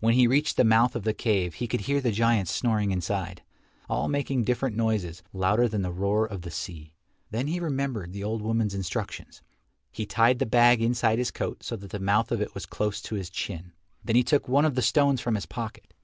When 0.00 0.14
he 0.14 0.26
reached 0.26 0.56
the 0.56 0.64
mouth 0.64 0.96
of 0.96 1.04
the 1.04 1.14
cave 1.14 1.54
he 1.54 1.68
could 1.68 1.82
hear 1.82 2.00
the 2.00 2.10
giants 2.10 2.50
snoring 2.50 2.90
inside, 2.90 3.44
all 3.88 4.08
making 4.08 4.42
different 4.42 4.74
noises, 4.74 5.22
louder 5.32 5.68
than 5.68 5.82
the 5.82 5.92
roar 5.92 6.26
of 6.26 6.42
the 6.42 6.50
sea. 6.50 6.94
Then 7.30 7.46
he 7.46 7.60
remembered 7.60 8.12
the 8.12 8.24
old 8.24 8.42
woman's 8.42 8.74
instructions. 8.74 9.40
He 9.92 10.04
tied 10.04 10.40
the 10.40 10.46
bag 10.46 10.82
inside 10.82 11.20
his 11.20 11.30
coat 11.30 11.62
so 11.62 11.76
that 11.76 11.90
the 11.90 12.00
mouth 12.00 12.32
of 12.32 12.40
it 12.42 12.54
was 12.54 12.66
close 12.66 13.00
to 13.02 13.14
his 13.14 13.30
chin. 13.30 13.72
Then 14.04 14.16
he 14.16 14.24
took 14.24 14.48
one 14.48 14.64
of 14.64 14.74
the 14.74 14.82
stones 14.82 15.20
from 15.20 15.36
his 15.36 15.46
pocket. 15.46 15.94